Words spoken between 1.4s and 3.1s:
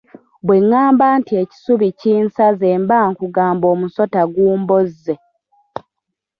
ekisubi kinsaze mba